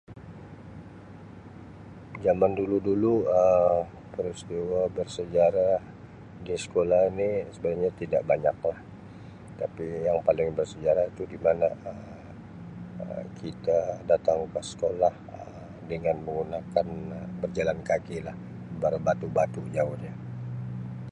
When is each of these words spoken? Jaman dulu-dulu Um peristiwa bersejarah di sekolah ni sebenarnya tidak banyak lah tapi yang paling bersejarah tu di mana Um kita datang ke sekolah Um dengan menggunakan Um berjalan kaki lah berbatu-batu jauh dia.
Jaman 2.25 2.53
dulu-dulu 2.59 3.13
Um 3.39 3.81
peristiwa 4.13 4.81
bersejarah 4.97 5.77
di 6.45 6.53
sekolah 6.65 7.03
ni 7.19 7.29
sebenarnya 7.53 7.91
tidak 8.01 8.21
banyak 8.29 8.55
lah 8.67 8.79
tapi 9.61 9.85
yang 10.09 10.17
paling 10.27 10.49
bersejarah 10.57 11.05
tu 11.17 11.23
di 11.33 11.37
mana 11.45 11.67
Um 13.03 13.23
kita 13.41 13.77
datang 14.11 14.39
ke 14.53 14.61
sekolah 14.73 15.13
Um 15.37 15.57
dengan 15.91 16.15
menggunakan 16.25 16.85
Um 17.15 17.25
berjalan 17.41 17.79
kaki 17.89 18.17
lah 18.27 18.33
berbatu-batu 18.81 19.61
jauh 19.75 19.93
dia. 20.01 20.13